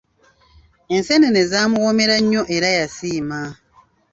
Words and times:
Enseenene 0.95 1.41
zaamuwoomera 1.51 2.15
nnyo 2.21 2.41
era 2.55 2.69
yasiima. 2.77 3.39